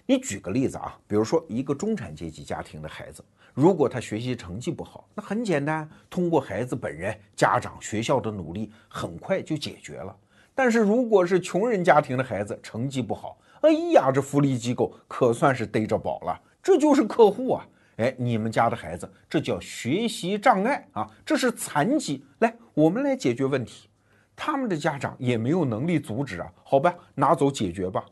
[0.07, 3.25] 你举个例子啊，比如说一个中产阶级家庭的孩子，
[3.59, 10.17] 如果他学习成绩不好，那很简单，通过孩子本人、家长、学校的努力，很快就解决了。
[10.55, 17.67] 但是如果是穷人家庭的孩子，成绩不好，哎呀，这福利机构可算是逮着宝了，这就是客户啊！
[17.97, 22.25] 哎，你们家的孩子，这叫学习障碍啊，这是残疾。
[22.39, 23.89] 来，我们来解决问题。
[24.37, 28.05] 他们的家长也没有能力阻止啊，好吧，拿走解决吧。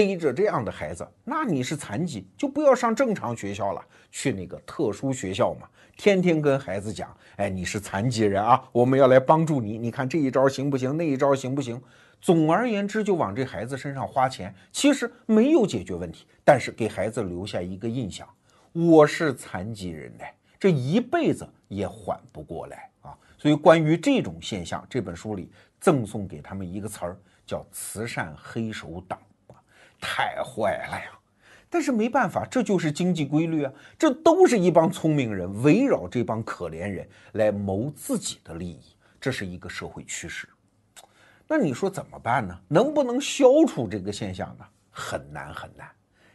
[0.00, 5.68] 背着这样的孩子，那你是残疾，就不要上正常学校了，去那个特殊学校嘛。
[5.94, 9.76] 天天跟孩子讲，哎，你是残疾人啊，我们要来帮助你。
[9.76, 10.96] 你看这一招行不行？
[10.96, 11.78] 那一招行不行？
[12.18, 18.26] 总而言之，就往这孩子身上花钱，其实没有解决问题，但是给孩子留下一个印象：
[18.72, 23.14] 我是残疾人嘞，这一辈子也缓不过来啊。
[23.36, 29.18] 所以，关于这种现象，这本书里赠送给他们一个词儿，叫“慈善黑手党”，
[30.00, 31.18] 太坏了呀！
[31.68, 33.72] 但是没办法，这就是经济规律啊！
[33.96, 38.80] 这都是一帮聪明人围绕这帮可怜人来谋自己的利益，
[39.20, 40.48] 这是一个社会趋势。
[41.46, 42.58] 那你说怎么办呢？
[42.66, 44.64] 能不能消除这个现象呢？
[44.90, 45.88] 很难很难。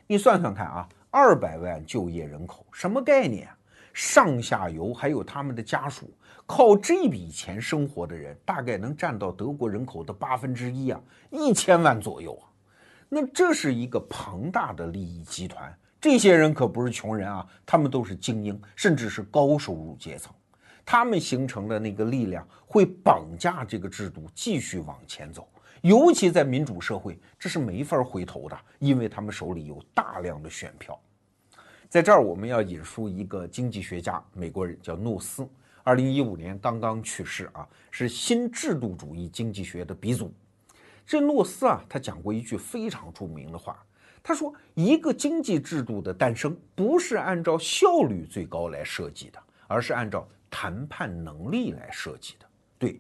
[0.07, 3.49] 你算算看啊，二百万就业人口什么概念？
[3.93, 6.09] 上下游还有他们的家属，
[6.45, 11.01] 靠这笔钱生活的人，大概能占到德国人口的八分之一啊，
[11.32, 12.55] 一千万左右啊。
[13.10, 20.34] 那这是一个庞大的利益集团，这些人可不是穷人啊，他们都是精英，甚至是高收入阶层。
[20.84, 25.47] 他们形成的那个力量会绑架这个制度继续往前走，
[25.82, 30.99] 尤其在民主社会，这是没法回头的，因为他们手里有大量的选票。
[31.89, 35.47] 在这儿，我们要引述一个经济学家，美国人叫诺斯，
[35.84, 40.34] 二零一五年刚刚去世啊，是新制度主义经济学的鼻祖。
[41.06, 43.78] 这诺斯啊，他讲过一句非常著名的话，
[44.24, 52.45] 他说：“一个经济制度的诞生不是按照效率最高来设计的，而是按照谈判能力来设计的。”
[52.80, 52.99] 对，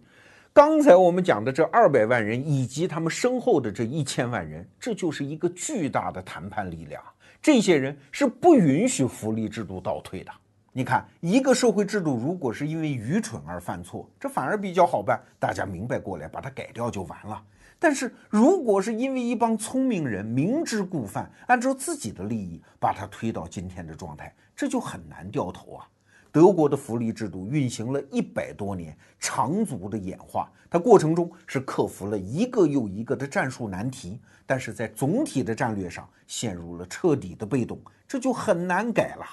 [0.53, 7.01] 刚才我们讲的这二百万人以及他们身后的这一千万人，这就是一个巨大的谈判力量。
[7.41, 10.31] 这些人是不允许福利制度倒退的。
[10.71, 17.41] 你看，一个社会制度如果是因为愚蠢而犯错，这反而比较好办，大家明白过来，把它改掉就完了。
[17.77, 25.87] 但是，如果是因为一帮聪明人明知故犯，按照自己的利益把它推到今天的状态，这就很难掉头啊。
[26.31, 39.25] 德国的福利制度运行了一百多年，长足的演化，它过程中是克服了一个又一个的战术难题，但是在总体的战略上陷入了彻底的被动，这就很难改了。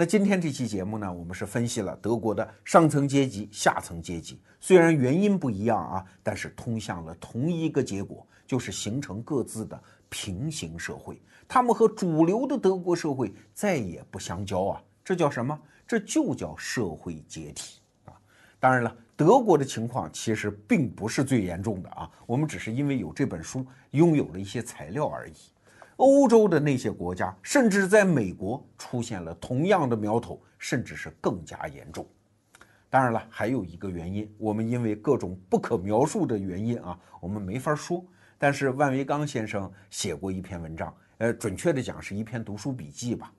[0.00, 9.78] 那今天这期节目呢，我们是分析了德国的上层阶级、下层阶级，虽然原因不一样啊，但是通向了同一个结果，就是形成各自的
[10.08, 11.20] 平行社会。
[11.46, 15.60] 他们和主流的德国社会再也不相交啊，这叫什么？
[15.86, 18.16] 这就叫社会解体啊。
[18.58, 25.34] 当然了，德国的情况其实并不是最严重的啊，我们只是因为有这本书，拥有了一些材料而已。
[26.00, 32.06] 欧洲的那些国家，甚至在美国出现了同样的苗头，甚至是更加严重。
[32.88, 38.02] 当然了，还有一个原因，我们因为各种不可描述的原因啊，我们没法说。
[38.38, 43.30] 但是万维刚先生写过一篇文章，呃，准确的讲是一篇读书笔记吧。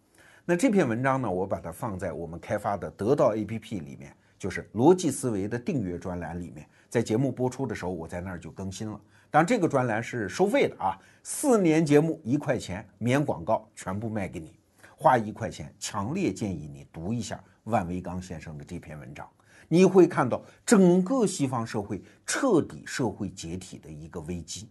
[0.46, 6.68] 那这篇文章呢，我把它放在我们开发的得到 APP 里面，就是逻辑思维的订阅专栏里面。
[6.90, 9.02] 在节目播出的时候，我在那儿就更新了。
[9.32, 14.60] 当然，这个专栏是收费的啊，四年节目一块钱，免广告，全部卖给你，
[14.98, 15.74] 花一块钱。
[15.80, 19.26] 强烈建议你读一下万维刚先生的这篇文章，
[19.70, 24.70] 你会看到整个西方社会彻底社会解体的一个危机。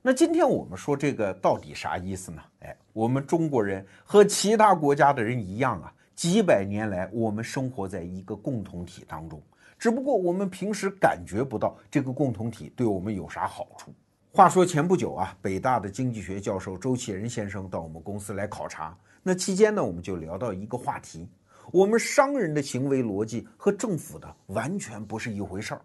[0.00, 2.40] 那今天我们说这个到底啥意思呢？
[2.60, 9.42] 哎，我们中国人和其他国家的人一样啊，几百年来我们生活在一个共同体当中。
[9.78, 13.92] 只不过我们平时感觉不到这个共同体对我们有啥好处。
[14.32, 21.26] 话说前不久啊，北大的经济学教授周启仁先生到我们公司来考察，那期间呢，我们就聊到一个话题：
[21.72, 25.80] 我们商人的行为逻辑和政府的完全不是一回事儿。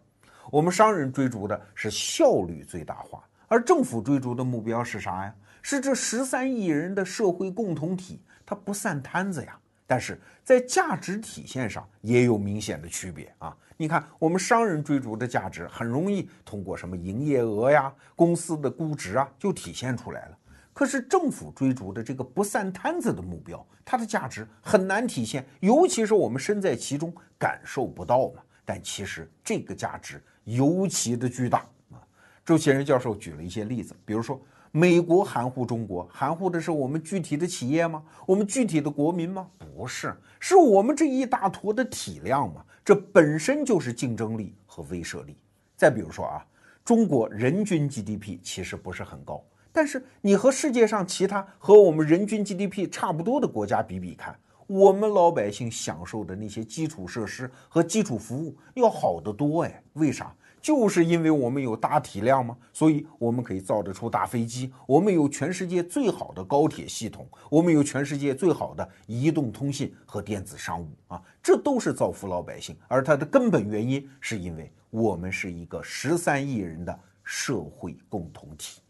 [0.50, 5.34] 我们商人追逐的是效率最大化，而政府追逐的目标是啥呀？
[5.62, 9.58] 是这十三亿人的社会共同体，它不散摊子呀。
[9.88, 13.56] 但是在价值体现上也有明显的区别啊。
[13.82, 20.38] 你看，我们商人追逐的价值很容易通过什么营业额呀、公司的估值啊就体现出来了。
[20.72, 28.44] 可是政府追逐的这个不散摊子的目标，它的价值很难体现，尤其是我们身在其中感受不到嘛。
[28.64, 31.98] 但其实这个价值尤其的巨大啊。
[32.46, 38.04] 周其仁教授举了一些例子，比如说美国含糊中国，含糊的是我们具体的企业吗？
[38.28, 39.48] 我们具体的国民吗？
[39.58, 42.64] 不是，是我们这一大坨的体量嘛。
[42.84, 45.38] 这本身就是竞争力和威慑力。
[45.78, 46.46] 再比如说啊，
[46.84, 60.36] 中国人均 GDP 其实不是很高，但是你和世界上其他和我们人均 GDP 差不多的国家比比看，我们老百姓享受的那些基础设施和基础服务要好得多哎，为啥？
[60.62, 62.56] 就是因为我们有大体量吗？
[62.72, 72.78] 所以我们可以造得出大飞机，我们有全世界最好的高铁系统，我们有全世界最好的移动通信和电子商务啊，这都是造福老百姓。
[72.88, 78.82] 而它的根本原因是因为我们是一个十三亿人的社会共同体。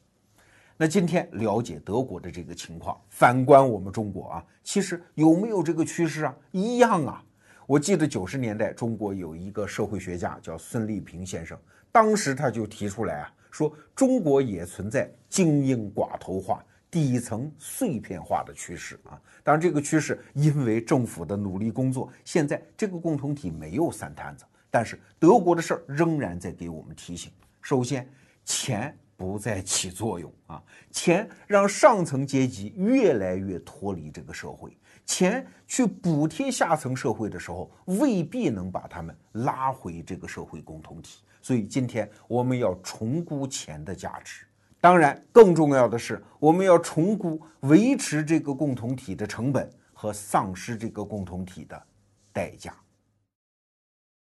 [0.76, 6.36] 那今天了解德国的这个情况，反观我们中国啊，其实有没有这个趋势啊？
[6.52, 7.24] 一样啊。
[7.68, 11.58] 我记得九十年代，中国有一个社会学家叫孙立平先生，
[11.92, 19.22] 当时他就提出来啊，说中国也存在精英寡头化、底层碎片化的趋势啊。
[19.44, 24.44] 当然，这个趋势因为政府的努力工作，现在这个共同体没有散摊子。
[24.70, 27.32] 但是德国的事儿仍然在给我们提醒：
[27.62, 28.10] 首先，
[28.44, 34.76] 钱不再起作用啊，钱让上层阶级越来越脱离这个社会。
[35.06, 41.24] 钱去补贴下层社会的时候，未必能把他们拉回这个社会共同体。
[41.42, 44.46] 所以今天我们要重估钱的价值。
[44.80, 51.82] 当然，更重要的是，我们要重估维持这个共同体的成本和丧失这个共同体的
[52.34, 52.76] 代价。